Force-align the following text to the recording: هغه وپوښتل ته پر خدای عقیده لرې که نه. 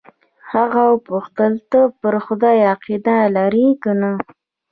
هغه 0.53 0.81
وپوښتل 0.93 1.53
ته 1.71 1.79
پر 2.01 2.13
خدای 2.25 2.59
عقیده 2.73 3.17
لرې 3.35 3.67
که 3.81 3.91
نه. 4.01 4.11